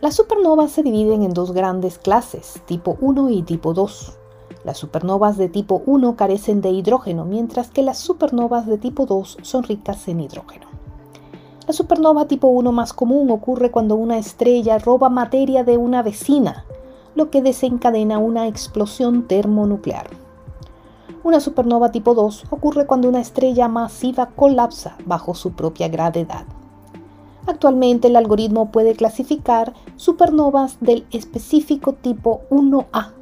Las 0.00 0.14
supernovas 0.14 0.70
se 0.70 0.82
dividen 0.82 1.22
en 1.22 1.34
dos 1.34 1.52
grandes 1.52 1.98
clases, 1.98 2.62
tipo 2.66 2.96
1 3.00 3.30
y 3.30 3.42
tipo 3.42 3.74
2. 3.74 4.16
Las 4.64 4.78
supernovas 4.78 5.36
de 5.36 5.48
tipo 5.48 5.82
1 5.84 6.14
carecen 6.14 6.60
de 6.60 6.70
hidrógeno, 6.70 7.24
mientras 7.24 7.70
que 7.70 7.82
las 7.82 7.98
supernovas 7.98 8.66
de 8.66 8.78
tipo 8.78 9.04
2 9.04 9.38
son 9.42 9.64
ricas 9.64 10.06
en 10.08 10.20
hidrógeno. 10.20 10.66
La 11.66 11.72
supernova 11.72 12.26
tipo 12.26 12.48
1 12.48 12.70
más 12.70 12.92
común 12.92 13.30
ocurre 13.30 13.70
cuando 13.70 13.96
una 13.96 14.18
estrella 14.18 14.78
roba 14.78 15.08
materia 15.08 15.64
de 15.64 15.76
una 15.76 16.02
vecina, 16.02 16.64
lo 17.14 17.30
que 17.30 17.42
desencadena 17.42 18.18
una 18.18 18.46
explosión 18.46 19.26
termonuclear. 19.26 20.23
Una 21.22 21.40
supernova 21.40 21.90
tipo 21.90 22.14
2 22.14 22.44
ocurre 22.50 22.86
cuando 22.86 23.08
una 23.08 23.20
estrella 23.20 23.68
masiva 23.68 24.26
colapsa 24.26 24.96
bajo 25.06 25.34
su 25.34 25.52
propia 25.52 25.88
gravedad. 25.88 26.44
Actualmente 27.46 28.08
el 28.08 28.16
algoritmo 28.16 28.70
puede 28.70 28.94
clasificar 28.94 29.74
supernovas 29.96 30.78
del 30.80 31.06
específico 31.10 31.92
tipo 31.92 32.42
1A, 32.50 33.12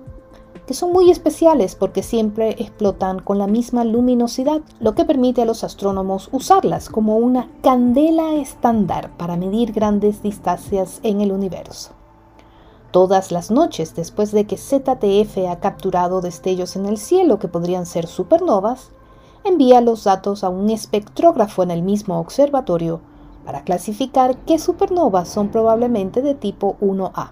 que 0.67 0.75
son 0.75 0.93
muy 0.93 1.11
especiales 1.11 1.75
porque 1.75 2.03
siempre 2.03 2.51
explotan 2.51 3.19
con 3.19 3.39
la 3.39 3.47
misma 3.49 3.85
luminosidad, 3.85 4.63
lo 4.79 4.95
que 4.95 5.05
permite 5.05 5.43
a 5.43 5.45
los 5.45 5.65
astrónomos 5.65 6.29
usarlas 6.33 6.89
como 6.89 7.17
una 7.17 7.49
candela 7.63 8.35
estándar 8.35 9.11
para 9.17 9.37
medir 9.37 9.73
grandes 9.73 10.23
distancias 10.23 11.01
en 11.03 11.21
el 11.21 11.33
universo. 11.33 11.91
Todas 12.93 13.33
las 13.33 13.51
noches 13.51 13.95
después 13.95 14.33
de 14.33 14.45
que 14.45 14.59
ZTF 14.59 15.49
ha 15.51 15.61
capturado 15.61 16.21
destellos 16.21 16.77
en 16.77 16.85
el 16.85 16.99
cielo 16.99 17.39
que 17.39 17.49
podrían 17.49 17.87
ser 17.87 18.07
supernovas, 18.07 18.91
envía 19.45 19.81
los 19.81 20.05
datos 20.05 20.45
a 20.45 20.51
un 20.51 20.69
espectrógrafo 20.69 21.63
en 21.63 21.71
el 21.71 21.83
mismo 21.83 22.21
observatorio 22.21 23.01
para 23.47 23.65
clasificar 23.65 24.37
qué 24.45 24.59
supernovas 24.59 25.31
son 25.31 25.49
probablemente 25.49 26.21
de 26.21 26.35
tipo 26.35 26.77
1A. 26.83 27.31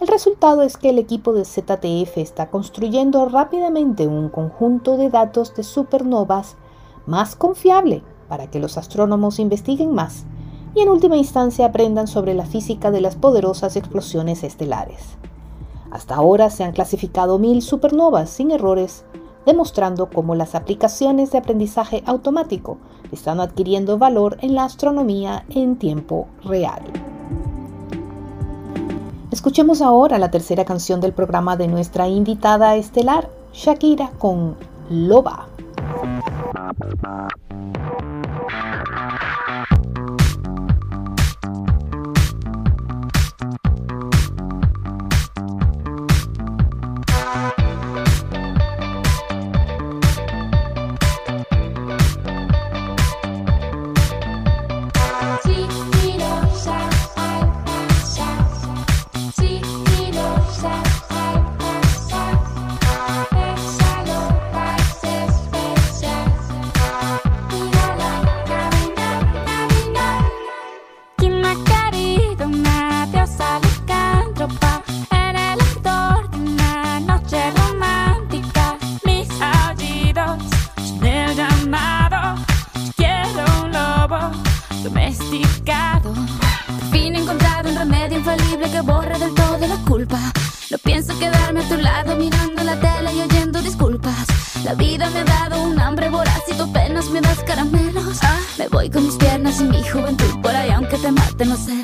El 0.00 0.06
resultado 0.06 0.60
es 0.60 0.76
que 0.76 0.90
el 0.90 0.98
equipo 0.98 1.32
de 1.32 1.46
ZTF 1.46 2.18
está 2.18 2.50
construyendo 2.50 3.26
rápidamente 3.26 4.06
un 4.06 4.28
conjunto 4.28 4.98
de 4.98 5.08
datos 5.08 5.54
de 5.56 5.62
supernovas 5.62 6.56
más 7.06 7.36
confiable 7.36 8.02
para 8.28 8.50
que 8.50 8.60
los 8.60 8.76
astrónomos 8.76 9.38
investiguen 9.38 9.94
más 9.94 10.26
y 10.74 10.80
en 10.80 10.88
última 10.88 11.16
instancia 11.16 11.66
aprendan 11.66 12.06
sobre 12.06 12.34
la 12.34 12.46
física 12.46 12.90
de 12.90 13.00
las 13.00 13.16
poderosas 13.16 13.76
explosiones 13.76 14.42
estelares. 14.42 15.16
Hasta 15.90 16.14
ahora 16.14 16.50
se 16.50 16.64
han 16.64 16.72
clasificado 16.72 17.38
mil 17.38 17.62
supernovas 17.62 18.30
sin 18.30 18.50
errores, 18.50 19.04
demostrando 19.46 20.10
cómo 20.10 20.34
las 20.34 20.54
aplicaciones 20.54 21.32
de 21.32 21.38
aprendizaje 21.38 22.02
automático 22.06 22.76
están 23.12 23.40
adquiriendo 23.40 23.96
valor 23.96 24.36
en 24.42 24.54
la 24.54 24.64
astronomía 24.64 25.44
en 25.48 25.76
tiempo 25.76 26.28
real. 26.44 26.82
Escuchemos 29.30 29.82
ahora 29.82 30.18
la 30.18 30.30
tercera 30.30 30.64
canción 30.64 31.00
del 31.00 31.12
programa 31.12 31.56
de 31.56 31.68
nuestra 31.68 32.08
invitada 32.08 32.76
estelar, 32.76 33.30
Shakira 33.52 34.10
con 34.18 34.56
Loba. 34.90 35.48
La 94.68 94.74
vida 94.74 95.08
me 95.08 95.20
ha 95.20 95.24
dado 95.24 95.62
un 95.62 95.80
hambre 95.80 96.10
voraz 96.10 96.42
y 96.46 96.52
tú 96.52 96.64
apenas 96.64 97.08
me 97.08 97.22
das 97.22 97.42
caramelos. 97.42 98.18
Me 98.58 98.68
voy 98.68 98.90
con 98.90 99.02
mis 99.02 99.16
piernas 99.16 99.62
y 99.62 99.64
mi 99.64 99.82
juventud 99.82 100.42
por 100.42 100.54
ahí 100.54 100.68
aunque 100.68 100.98
te 100.98 101.10
maten 101.10 101.48
los 101.48 101.60
celos. 101.60 101.77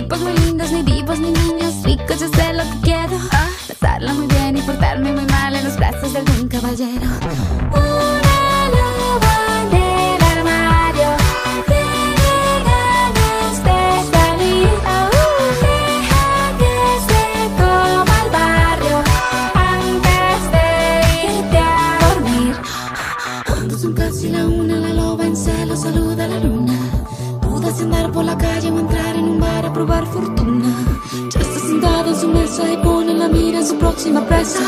Tipos 0.00 0.20
muy 0.20 0.32
lindos, 0.32 0.72
ni 0.72 0.82
vivos, 0.82 1.18
ni 1.18 1.30
niños 1.30 1.82
ricos, 1.84 2.20
yo 2.20 2.28
sé 2.28 2.52
lo 2.54 2.62
que 2.62 2.80
quiero. 2.82 3.18
Pasarla 3.68 4.14
muy 4.14 4.29
próxima 34.00 34.26
presa. 34.26 34.62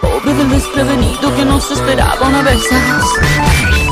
Pobre 0.00 0.34
del 0.34 0.50
desprevenido 0.50 1.32
que 1.36 1.44
no 1.44 1.60
se 1.60 1.74
esperaba 1.74 2.26
una 2.26 2.42
vez. 2.42 3.83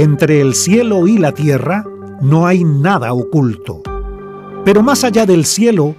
Entre 0.00 0.40
el 0.40 0.54
cielo 0.54 1.06
y 1.06 1.18
la 1.18 1.32
tierra 1.32 1.84
no 2.22 2.46
hay 2.46 2.64
nada 2.64 3.12
oculto. 3.12 3.82
Pero 4.64 4.82
más 4.82 5.04
allá 5.04 5.26
del 5.26 5.44
cielo, 5.44 5.94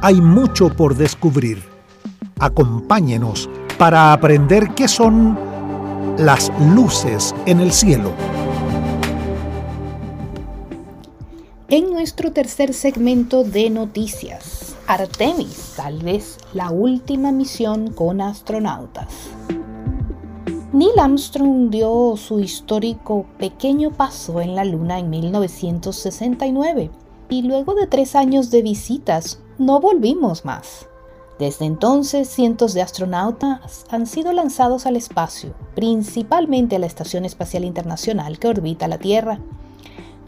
hay 0.00 0.22
mucho 0.22 0.74
por 0.74 0.96
descubrir. 0.96 1.62
Acompáñenos 2.38 3.50
para 3.76 4.14
aprender 4.14 4.70
qué 4.74 4.88
son 4.88 5.38
las 6.16 6.50
luces 6.74 7.34
en 7.44 7.60
el 7.60 7.72
cielo. 7.72 8.10
En 11.68 11.92
nuestro 11.92 12.32
tercer 12.32 12.72
segmento 12.72 13.44
de 13.44 13.68
noticias, 13.68 14.76
Artemis, 14.86 15.74
tal 15.76 15.98
vez 15.98 16.38
la 16.54 16.70
última 16.70 17.32
misión 17.32 17.92
con 17.92 18.22
astronautas. 18.22 19.08
Neil 20.72 21.00
Armstrong 21.00 21.68
dio 21.68 22.16
su 22.16 22.38
histórico 22.38 23.26
pequeño 23.38 23.90
paso 23.90 24.40
en 24.40 24.54
la 24.54 24.64
Luna 24.64 25.00
en 25.00 25.10
1969 25.10 26.92
y 27.28 27.42
luego 27.42 27.74
de 27.74 27.88
tres 27.88 28.14
años 28.14 28.52
de 28.52 28.62
visitas 28.62 29.42
no 29.58 29.80
volvimos 29.80 30.44
más. 30.44 30.86
Desde 31.40 31.64
entonces, 31.64 32.28
cientos 32.28 32.72
de 32.72 32.82
astronautas 32.82 33.84
han 33.90 34.06
sido 34.06 34.32
lanzados 34.32 34.86
al 34.86 34.94
espacio, 34.94 35.54
principalmente 35.74 36.76
a 36.76 36.78
la 36.78 36.86
Estación 36.86 37.24
Espacial 37.24 37.64
Internacional 37.64 38.38
que 38.38 38.46
orbita 38.46 38.86
la 38.86 38.98
Tierra. 38.98 39.40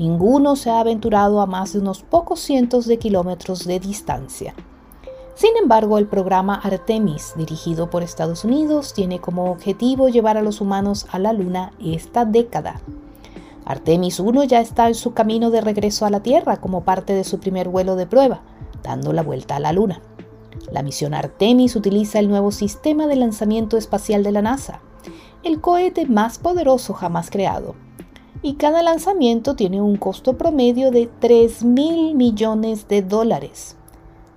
Ninguno 0.00 0.56
se 0.56 0.70
ha 0.70 0.80
aventurado 0.80 1.40
a 1.40 1.46
más 1.46 1.72
de 1.74 1.78
unos 1.78 2.02
pocos 2.02 2.40
cientos 2.40 2.86
de 2.86 2.98
kilómetros 2.98 3.64
de 3.64 3.78
distancia. 3.78 4.56
Sin 5.34 5.56
embargo, 5.56 5.98
el 5.98 6.06
programa 6.06 6.54
Artemis, 6.54 7.32
dirigido 7.36 7.88
por 7.88 8.02
Estados 8.02 8.44
Unidos, 8.44 8.92
tiene 8.92 9.18
como 9.18 9.50
objetivo 9.50 10.08
llevar 10.08 10.36
a 10.36 10.42
los 10.42 10.60
humanos 10.60 11.06
a 11.10 11.18
la 11.18 11.32
Luna 11.32 11.72
esta 11.82 12.24
década. 12.24 12.80
Artemis 13.64 14.20
1 14.20 14.44
ya 14.44 14.60
está 14.60 14.88
en 14.88 14.94
su 14.94 15.14
camino 15.14 15.50
de 15.50 15.62
regreso 15.62 16.04
a 16.04 16.10
la 16.10 16.20
Tierra 16.20 16.58
como 16.58 16.82
parte 16.84 17.14
de 17.14 17.24
su 17.24 17.40
primer 17.40 17.68
vuelo 17.70 17.96
de 17.96 18.06
prueba, 18.06 18.42
dando 18.82 19.12
la 19.12 19.22
vuelta 19.22 19.56
a 19.56 19.60
la 19.60 19.72
Luna. 19.72 20.02
La 20.70 20.82
misión 20.82 21.14
Artemis 21.14 21.76
utiliza 21.76 22.18
el 22.18 22.28
nuevo 22.28 22.50
sistema 22.52 23.06
de 23.06 23.16
lanzamiento 23.16 23.78
espacial 23.78 24.22
de 24.22 24.32
la 24.32 24.42
NASA, 24.42 24.80
el 25.42 25.60
cohete 25.60 26.06
más 26.06 26.38
poderoso 26.38 26.92
jamás 26.92 27.30
creado, 27.30 27.74
y 28.42 28.54
cada 28.54 28.82
lanzamiento 28.82 29.54
tiene 29.54 29.80
un 29.80 29.96
costo 29.96 30.36
promedio 30.36 30.90
de 30.90 31.08
3 31.20 31.64
mil 31.64 32.14
millones 32.14 32.86
de 32.88 33.02
dólares. 33.02 33.76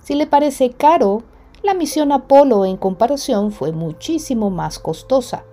Si 0.05 0.13
le 0.13 0.27
parece 0.27 0.69
caro, 0.69 1.23
la 1.63 1.73
misión 1.73 2.11
Apolo 2.11 2.63
en 2.63 2.77
comparación 2.77 3.51
fue 3.51 3.71
muchísimo 3.71 4.51
más 4.51 4.77
costosa, 4.77 5.45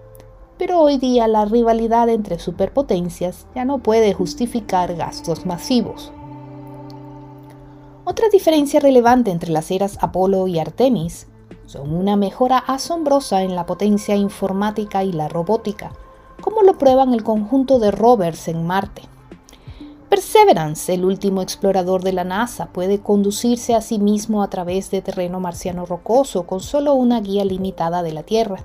pero 0.58 0.78
hoy 0.78 0.98
día 0.98 1.26
la 1.26 1.46
rivalidad 1.46 2.10
entre 2.10 2.38
superpotencias 2.38 3.46
ya 3.54 3.64
no 3.64 3.78
puede 3.78 4.12
justificar 4.12 4.94
gastos 4.94 5.46
masivos. 5.46 6.12
Otra 8.04 8.28
diferencia 8.28 8.78
relevante 8.78 9.30
entre 9.30 9.50
las 9.50 9.70
eras 9.70 9.96
Apolo 10.02 10.46
y 10.46 10.58
Artemis 10.58 11.28
son 11.64 11.94
una 11.94 12.16
mejora 12.16 12.58
asombrosa 12.58 13.44
en 13.44 13.56
la 13.56 13.64
potencia 13.64 14.16
informática 14.16 15.02
y 15.02 15.12
la 15.12 15.28
robótica, 15.28 15.92
como 16.42 16.60
lo 16.60 16.76
prueban 16.76 17.14
el 17.14 17.24
conjunto 17.24 17.78
de 17.78 17.90
rovers 17.90 18.48
en 18.48 18.66
Marte. 18.66 19.00
Perseverance, 20.12 20.92
el 20.92 21.06
último 21.06 21.40
explorador 21.40 22.02
de 22.02 22.12
la 22.12 22.22
NASA, 22.22 22.66
puede 22.66 23.00
conducirse 23.00 23.74
a 23.74 23.80
sí 23.80 23.98
mismo 23.98 24.42
a 24.42 24.50
través 24.50 24.90
de 24.90 25.00
terreno 25.00 25.40
marciano 25.40 25.86
rocoso 25.86 26.46
con 26.46 26.60
solo 26.60 26.92
una 26.92 27.22
guía 27.22 27.46
limitada 27.46 28.02
de 28.02 28.12
la 28.12 28.22
Tierra. 28.22 28.62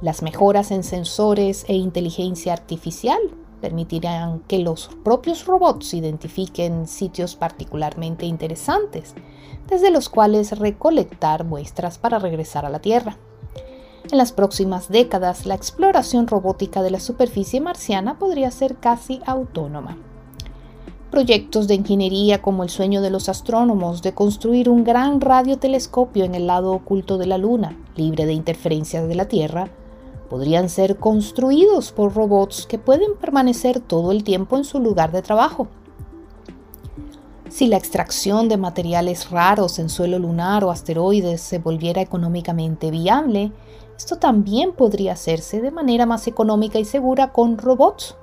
Las 0.00 0.22
mejoras 0.22 0.70
en 0.70 0.84
sensores 0.84 1.64
e 1.66 1.74
inteligencia 1.74 2.52
artificial 2.52 3.18
permitirán 3.60 4.38
que 4.46 4.60
los 4.60 4.88
propios 5.02 5.46
robots 5.46 5.92
identifiquen 5.94 6.86
sitios 6.86 7.34
particularmente 7.34 8.24
interesantes, 8.24 9.16
desde 9.66 9.90
los 9.90 10.08
cuales 10.08 10.56
recolectar 10.56 11.42
muestras 11.42 11.98
para 11.98 12.20
regresar 12.20 12.64
a 12.64 12.70
la 12.70 12.78
Tierra. 12.78 13.16
En 14.12 14.16
las 14.16 14.30
próximas 14.30 14.90
décadas, 14.90 15.44
la 15.44 15.56
exploración 15.56 16.28
robótica 16.28 16.84
de 16.84 16.92
la 16.92 17.00
superficie 17.00 17.60
marciana 17.60 18.20
podría 18.20 18.52
ser 18.52 18.76
casi 18.76 19.20
autónoma. 19.26 19.98
Proyectos 21.10 21.68
de 21.68 21.74
ingeniería 21.74 22.42
como 22.42 22.64
el 22.64 22.68
sueño 22.68 23.00
de 23.00 23.10
los 23.10 23.28
astrónomos 23.28 24.02
de 24.02 24.12
construir 24.12 24.68
un 24.68 24.82
gran 24.82 25.20
radiotelescopio 25.20 26.24
en 26.24 26.34
el 26.34 26.48
lado 26.48 26.72
oculto 26.72 27.16
de 27.16 27.26
la 27.26 27.38
Luna, 27.38 27.78
libre 27.94 28.26
de 28.26 28.32
interferencias 28.32 29.06
de 29.06 29.14
la 29.14 29.26
Tierra, 29.26 29.70
podrían 30.28 30.68
ser 30.68 30.96
construidos 30.96 31.92
por 31.92 32.12
robots 32.14 32.66
que 32.66 32.78
pueden 32.78 33.16
permanecer 33.20 33.78
todo 33.78 34.10
el 34.10 34.24
tiempo 34.24 34.56
en 34.56 34.64
su 34.64 34.80
lugar 34.80 35.12
de 35.12 35.22
trabajo. 35.22 35.68
Si 37.48 37.68
la 37.68 37.76
extracción 37.76 38.48
de 38.48 38.56
materiales 38.56 39.30
raros 39.30 39.78
en 39.78 39.88
suelo 39.88 40.18
lunar 40.18 40.64
o 40.64 40.72
asteroides 40.72 41.40
se 41.40 41.60
volviera 41.60 42.02
económicamente 42.02 42.90
viable, 42.90 43.52
esto 43.96 44.16
también 44.16 44.72
podría 44.72 45.12
hacerse 45.12 45.60
de 45.60 45.70
manera 45.70 46.04
más 46.04 46.26
económica 46.26 46.80
y 46.80 46.84
segura 46.84 47.32
con 47.32 47.56
robots, 47.56 48.16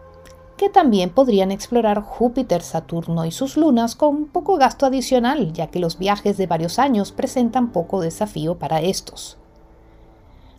que 0.63 0.69
también 0.69 1.10
podrían 1.10 1.52
explorar 1.52 1.99
Júpiter, 1.99 2.62
Saturno 2.62 3.26
y 3.26 3.32
sus 3.32 3.58
lunas 3.58 3.97
con 3.97 4.28
poco 4.28 4.56
gasto 4.56 4.86
adicional, 4.86 5.52
ya 5.52 5.67
que 5.67 5.78
los 5.78 5.99
viajes 5.99 6.38
de 6.38 6.47
varios 6.47 6.80
años 6.80 7.12
presentan 7.12 7.73
poco 7.73 7.99
desafío 7.99 8.58
para 8.58 8.80
estos. 8.80 9.38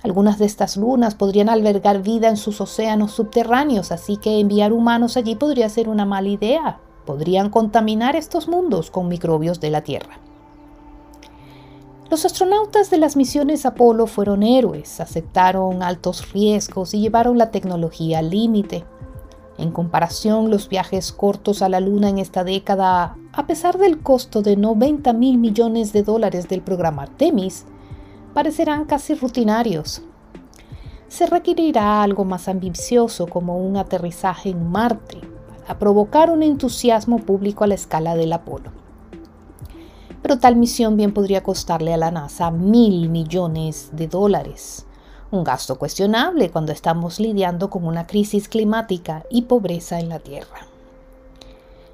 Algunas 0.03 0.39
de 0.39 0.45
estas 0.45 0.77
lunas 0.77 1.15
podrían 1.15 1.49
albergar 1.49 2.03
vida 2.03 2.29
en 2.29 2.37
sus 2.37 2.61
océanos 2.61 3.13
subterráneos, 3.13 3.93
así 3.93 4.19
que 4.19 4.41
enviar 4.41 4.75
humanos 4.75 5.17
allí 5.17 5.37
podría 5.37 5.71
ser 5.71 5.89
una 5.89 6.05
mala 6.05 6.29
idea. 6.29 6.81
Podrían 7.07 7.49
contaminar 7.49 8.15
estos 8.15 8.47
mundos 8.47 8.91
con 8.91 9.09
microbios 9.09 9.59
de 9.59 9.71
la 9.71 9.81
Tierra. 9.81 10.21
Los 12.11 12.27
astronautas 12.27 12.91
de 12.91 12.99
las 12.99 13.17
misiones 13.17 13.65
Apolo 13.65 14.07
fueron 14.07 14.43
héroes, 14.43 15.01
aceptaron 15.01 15.83
altos 15.83 16.31
riesgos 16.35 16.93
y 16.93 17.01
llevaron 17.01 17.39
la 17.39 17.51
tecnología 17.51 18.19
al 18.19 18.29
límite. 18.29 18.85
En 19.57 19.71
comparación, 19.71 20.51
los 20.51 20.69
viajes 20.69 21.13
cortos 21.13 21.63
a 21.63 21.69
la 21.69 21.81
Luna 21.81 22.09
en 22.09 22.19
esta 22.19 22.43
década, 22.43 23.17
a 23.33 23.47
pesar 23.47 23.79
del 23.79 24.01
costo 24.01 24.43
de 24.43 24.57
90 24.57 25.13
mil 25.13 25.39
millones 25.39 25.93
de 25.93 26.03
dólares 26.03 26.49
del 26.49 26.61
programa 26.61 27.03
Artemis, 27.03 27.65
parecerán 28.33 28.85
casi 28.85 29.15
rutinarios. 29.15 30.03
Se 31.07 31.27
requerirá 31.27 32.03
algo 32.03 32.25
más 32.25 32.49
ambicioso 32.49 33.29
como 33.29 33.59
un 33.59 33.77
aterrizaje 33.77 34.51
en 34.51 34.71
Marte 34.71 35.21
para 35.63 35.79
provocar 35.79 36.31
un 36.31 36.43
entusiasmo 36.43 37.21
público 37.21 37.63
a 37.63 37.69
la 37.69 37.75
escala 37.75 38.17
del 38.17 38.33
Apolo. 38.33 38.73
Pero 40.21 40.39
tal 40.39 40.57
misión 40.57 40.97
bien 40.97 41.15
podría 41.15 41.45
costarle 41.45 41.95
a 41.95 41.97
la 41.97 42.11
NASA 42.11 42.51
mil 42.51 43.09
millones 43.09 43.91
de 43.93 44.09
dólares 44.09 44.87
un 45.35 45.45
gasto 45.45 45.77
cuestionable 45.79 46.51
cuando 46.51 46.73
estamos 46.73 47.21
lidiando 47.21 47.69
con 47.69 47.85
una 47.85 48.07
crisis 48.07 48.49
climática 48.49 49.25
y 49.31 49.43
pobreza 49.43 49.99
en 49.99 50.09
la 50.09 50.21
Tierra. 50.21 50.69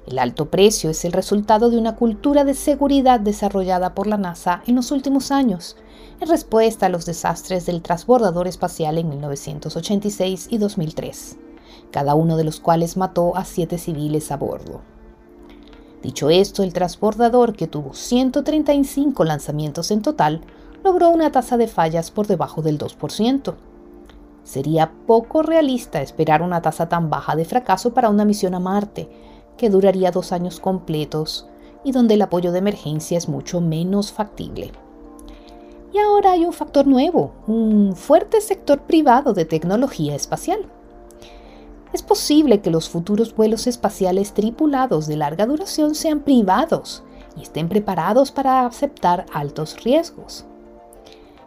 El 0.07 0.19
alto 0.19 0.49
precio 0.49 0.89
es 0.89 1.05
el 1.05 1.11
resultado 1.11 1.69
de 1.69 1.77
una 1.77 1.95
cultura 1.95 2.43
de 2.43 2.53
seguridad 2.53 3.19
desarrollada 3.19 3.93
por 3.93 4.07
la 4.07 4.17
NASA 4.17 4.63
en 4.65 4.75
los 4.75 4.91
últimos 4.91 5.31
años, 5.31 5.77
en 6.19 6.27
respuesta 6.27 6.87
a 6.87 6.89
los 6.89 7.05
desastres 7.05 7.65
del 7.65 7.81
transbordador 7.81 8.47
espacial 8.47 8.97
en 8.97 9.09
1986 9.09 10.47
y 10.49 10.57
2003, 10.57 11.37
cada 11.91 12.15
uno 12.15 12.37
de 12.37 12.43
los 12.43 12.59
cuales 12.59 12.97
mató 12.97 13.35
a 13.35 13.45
siete 13.45 13.77
civiles 13.77 14.31
a 14.31 14.37
bordo. 14.37 14.81
Dicho 16.01 16.31
esto, 16.31 16.63
el 16.63 16.73
transbordador, 16.73 17.55
que 17.55 17.67
tuvo 17.67 17.93
135 17.93 19.23
lanzamientos 19.23 19.91
en 19.91 20.01
total, 20.01 20.41
logró 20.83 21.09
una 21.09 21.31
tasa 21.31 21.57
de 21.57 21.67
fallas 21.67 22.11
por 22.11 22.27
debajo 22.27 22.61
del 22.61 22.77
2%. 22.77 23.55
Sería 24.43 24.91
poco 25.05 25.43
realista 25.43 26.01
esperar 26.01 26.41
una 26.41 26.61
tasa 26.61 26.89
tan 26.89 27.09
baja 27.09 27.35
de 27.35 27.45
fracaso 27.45 27.93
para 27.93 28.09
una 28.09 28.25
misión 28.25 28.55
a 28.55 28.59
Marte, 28.59 29.09
que 29.57 29.69
duraría 29.69 30.11
dos 30.11 30.31
años 30.31 30.59
completos 30.59 31.47
y 31.83 31.91
donde 31.91 32.15
el 32.15 32.21
apoyo 32.21 32.51
de 32.51 32.59
emergencia 32.59 33.17
es 33.17 33.29
mucho 33.29 33.61
menos 33.61 34.11
factible. 34.11 34.71
Y 35.93 35.99
ahora 35.99 36.31
hay 36.31 36.45
un 36.45 36.53
factor 36.53 36.87
nuevo, 36.87 37.33
un 37.47 37.95
fuerte 37.95 38.41
sector 38.41 38.81
privado 38.81 39.33
de 39.33 39.45
tecnología 39.45 40.15
espacial. 40.15 40.65
Es 41.93 42.01
posible 42.01 42.61
que 42.61 42.71
los 42.71 42.89
futuros 42.89 43.35
vuelos 43.35 43.67
espaciales 43.67 44.33
tripulados 44.33 45.07
de 45.07 45.17
larga 45.17 45.45
duración 45.45 45.93
sean 45.93 46.21
privados 46.21 47.03
y 47.37 47.41
estén 47.41 47.67
preparados 47.67 48.31
para 48.31 48.65
aceptar 48.65 49.25
altos 49.33 49.83
riesgos 49.83 50.45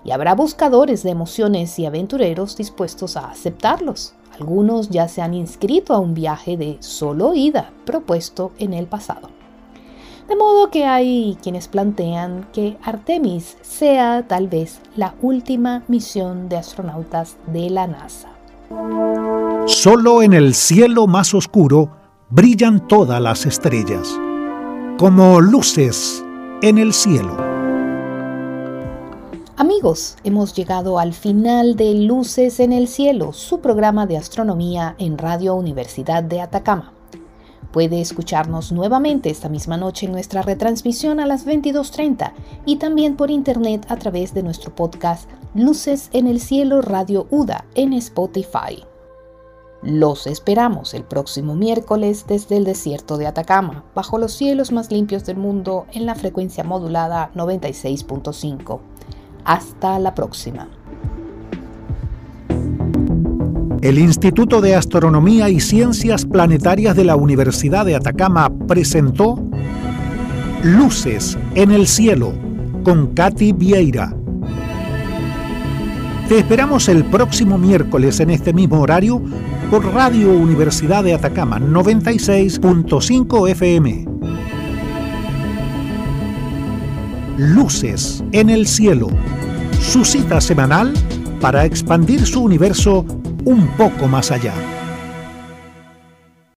y 0.05 0.11
habrá 0.11 0.35
buscadores 0.35 1.03
de 1.03 1.11
emociones 1.11 1.79
y 1.79 1.87
aventureros 1.87 2.57
dispuestos 2.57 3.17
a 3.17 3.31
aceptarlos. 3.31 4.15
Algunos 4.39 4.91
ya 4.91 5.09
se 5.09 5.23
han 5.23 5.33
inscrito 5.35 5.95
a 5.95 5.99
un 5.99 6.15
viaje 6.15 6.57
de 6.57 6.77
solo 6.81 7.35
ida 7.35 7.71
propuesto 7.85 8.53
en 8.59 8.75
el 8.75 8.87
pasado. 8.87 9.31
De 10.29 10.37
modo 10.37 10.71
que 10.71 10.87
hay 10.87 11.37
quienes 11.43 11.69
plantean 11.69 12.49
que 12.53 12.77
Artemis 12.83 13.57
sea 13.61 14.27
tal 14.27 14.49
vez 14.49 14.81
la 14.97 15.15
última 15.21 15.85
misión 15.87 16.49
de 16.49 16.57
astronautas 16.57 17.37
de 17.47 17.71
la 17.71 17.87
NASA. 17.87 18.31
Solo 19.67 20.23
en 20.23 20.33
el 20.33 20.55
cielo 20.55 21.07
más 21.07 21.35
oscuro 21.35 21.91
brillan 22.31 22.89
todas 22.89 23.21
las 23.21 23.45
estrellas, 23.47 24.19
como 24.99 25.41
luces 25.41 26.25
en 26.63 26.79
el 26.79 26.93
cielo. 26.93 27.54
Amigos, 29.57 30.17
hemos 30.25 30.53
llegado 30.53 30.99
al 30.99 31.15
final 31.15 31.77
de 31.77 31.95
Luces 31.95 32.59
en 32.59 32.73
el 32.73 32.89
Cielo, 32.89 33.33
su 33.33 33.61
programa 33.61 34.05
de 34.05 34.17
astronomía 34.17 34.97
en 34.99 35.17
Radio 35.17 35.55
Universidad 35.55 36.25
de 36.25 36.41
Atacama. 36.41 36.93
Puede 37.71 38.01
escucharnos 38.01 38.73
nuevamente 38.73 39.31
esta 39.31 39.49
misma 39.49 39.77
noche 39.77 40.07
en 40.07 40.13
nuestra 40.13 40.43
retransmisión 40.43 41.21
a 41.21 41.27
las 41.27 41.47
22.30 41.47 42.33
y 42.67 42.77
también 42.77 43.15
por 43.15 43.31
internet 43.31 43.87
a 43.89 43.95
través 43.95 44.35
de 44.35 44.43
nuestro 44.43 44.75
podcast 44.75 45.31
Luces 45.55 46.11
en 46.13 46.27
el 46.27 46.41
Cielo 46.41 46.83
Radio 46.83 47.29
UDA 47.31 47.65
en 47.77 47.93
Spotify. 47.93 48.83
Los 49.85 50.27
esperamos 50.27 50.95
el 50.95 51.05
próximo 51.05 51.55
miércoles 51.55 52.25
desde 52.27 52.57
el 52.57 52.65
desierto 52.65 53.19
de 53.19 53.29
Atacama, 53.29 53.85
bajo 53.95 54.19
los 54.19 54.33
cielos 54.33 54.73
más 54.73 54.91
limpios 54.91 55.25
del 55.27 55.37
mundo 55.37 55.87
en 55.93 56.07
la 56.07 56.17
frecuencia 56.17 56.65
modulada 56.65 57.31
96.5. 57.37 58.81
Hasta 59.45 59.99
la 59.99 60.15
próxima. 60.15 60.69
El 63.83 63.99
Instituto 63.99 64.63
de 64.63 64.75
Astronomía 64.75 65.51
y 65.51 65.61
Ciencias 65.61 66.25
Planetarias 66.25 66.97
de 66.97 67.05
la 67.05 67.17
Universidad 67.17 67.85
de 67.85 67.95
Atacama 67.95 68.51
presentó 68.67 69.39
Luces 70.63 71.37
en 71.55 71.71
el 71.71 71.87
Cielo 71.87 72.33
con 72.83 73.09
Katy 73.09 73.53
Vieira. 73.53 74.17
Te 76.29 76.39
esperamos 76.39 76.89
el 76.89 77.05
próximo 77.05 77.59
miércoles 77.59 78.21
en 78.21 78.31
este 78.31 78.55
mismo 78.55 78.81
horario 78.81 79.21
por 79.71 79.85
Radio 79.93 80.33
Universidad 80.33 81.05
de 81.05 81.13
Atacama 81.13 81.59
96.5 81.59 83.51
FM. 83.51 84.14
Luces 87.37 88.23
en 88.31 88.49
el 88.49 88.67
Cielo, 88.67 89.09
su 89.81 90.05
cita 90.05 90.41
semanal 90.41 90.95
para 91.41 91.65
expandir 91.65 92.25
su 92.25 92.43
universo 92.43 93.05
un 93.45 93.67
poco 93.77 94.07
más 94.07 94.31
allá. 94.31 94.55